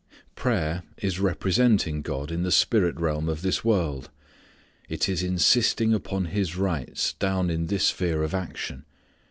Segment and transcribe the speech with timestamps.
[0.33, 4.09] Prayer is representing God in the spirit realm of this world.
[4.89, 8.85] It is insisting upon His rights down in this sphere of action.